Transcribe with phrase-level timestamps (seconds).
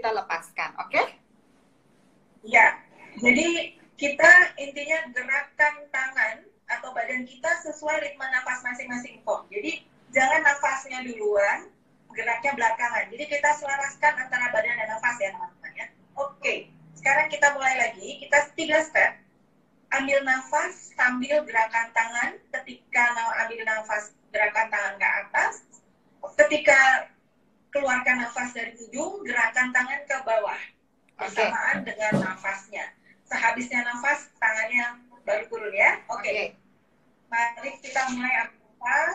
[0.00, 0.88] kita lepaskan, oke?
[0.88, 1.06] Okay?
[2.40, 2.72] Ya,
[3.20, 9.44] jadi kita intinya gerakkan tangan atau badan kita sesuai ritme nafas masing-masing kok.
[9.52, 9.84] Jadi
[10.16, 11.68] jangan nafasnya duluan,
[12.16, 13.12] geraknya belakangan.
[13.12, 15.86] Jadi kita selaraskan antara badan dan nafas ya teman-teman ya.
[16.16, 18.24] Oke, sekarang kita mulai lagi.
[18.24, 19.20] Kita tiga step.
[19.92, 22.40] Ambil nafas sambil gerakan tangan.
[22.56, 23.04] Ketika
[23.44, 25.54] ambil nafas, gerakan tangan ke atas.
[26.40, 27.12] Ketika
[27.70, 30.60] keluarkan nafas dari ujung, gerakan tangan ke bawah.
[31.18, 31.86] Bersamaan okay.
[31.94, 32.84] dengan nafasnya.
[33.30, 36.02] Sehabisnya nafas, tangannya baru turun ya.
[36.10, 36.22] Oke.
[36.22, 36.32] Okay.
[36.34, 36.48] okay.
[37.30, 39.14] Mari kita mulai nafas.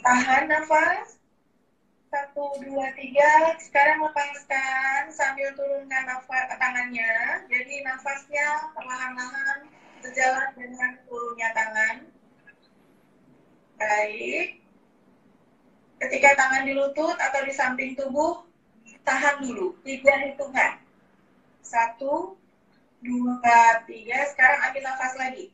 [0.00, 1.08] Tahan nafas.
[2.10, 3.54] Satu, dua, tiga.
[3.62, 7.46] Sekarang lepaskan sambil turunkan nafas tangannya.
[7.50, 9.66] Jadi nafasnya perlahan-lahan
[10.02, 11.96] sejalan dengan turunnya tangan.
[13.80, 14.59] Baik.
[16.00, 18.40] Ketika tangan di lutut atau di samping tubuh,
[19.04, 19.76] tahan dulu.
[19.84, 20.80] Tiga hitungan.
[21.60, 22.40] Satu,
[23.04, 24.24] dua, tiga.
[24.32, 25.46] Sekarang ambil nafas lagi.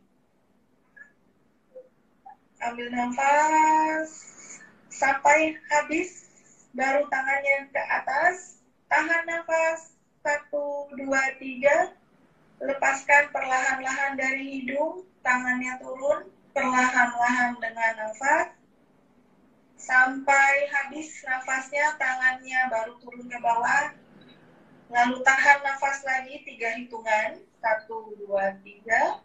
[2.62, 4.08] Ambil nafas
[4.86, 6.30] sampai habis.
[6.78, 8.62] Baru tangannya ke atas.
[8.86, 9.98] Tahan nafas.
[10.22, 11.90] Satu, dua, tiga.
[12.62, 15.02] Lepaskan perlahan-lahan dari hidung.
[15.26, 16.30] Tangannya turun.
[16.54, 18.55] Perlahan-lahan dengan nafas.
[20.06, 23.90] Sampai habis nafasnya, tangannya baru turun ke bawah
[24.86, 27.42] Lalu tahan nafas lagi tiga hitungan.
[27.58, 29.18] Satu, dua, tiga.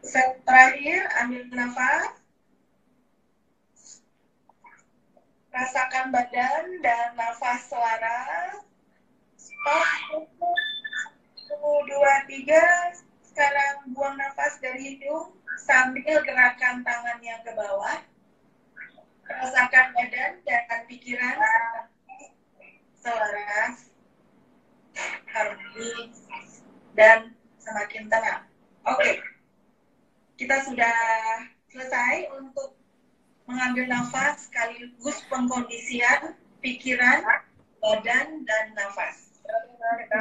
[0.00, 2.16] Set terakhir, ambil nafas.
[5.52, 8.56] Rasakan badan dan nafas selaras.
[9.36, 10.32] Stop.
[11.44, 12.96] Satu, dua, tiga.
[13.20, 18.00] Sekarang buang nafas dari hidung sambil gerakan tangannya ke bawah.
[19.42, 21.34] Rasakan badan dan pikiran
[23.02, 23.90] selaras
[25.32, 26.14] harmonis,
[26.94, 28.46] dan semakin tenang.
[28.86, 29.14] Oke, okay.
[30.38, 30.96] kita sudah
[31.72, 32.76] selesai untuk
[33.48, 37.24] mengambil nafas sekaligus pengkondisian pikiran,
[37.82, 39.42] badan, dan nafas.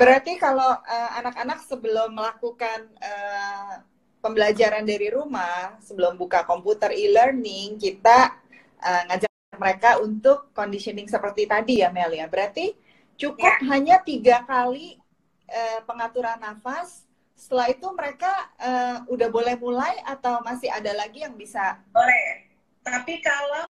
[0.02, 3.86] Berarti kalau eh, anak-anak uh, sebelum melakukan uh,
[4.18, 8.41] pembelajaran dari rumah, sebelum buka komputer e-learning, kita
[8.82, 12.26] uh, ngajak mereka untuk conditioning seperti tadi ya Mel ya.
[12.28, 12.74] Berarti
[13.16, 13.68] cukup ya.
[13.70, 14.98] hanya tiga kali
[15.48, 17.06] uh, pengaturan nafas.
[17.38, 18.30] Setelah itu mereka
[18.62, 21.82] uh, udah boleh mulai atau masih ada lagi yang bisa?
[21.90, 22.50] Boleh.
[22.82, 23.71] Tapi kalau